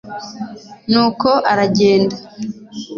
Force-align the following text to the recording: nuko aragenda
nuko 0.91 1.29
aragenda 1.51 2.17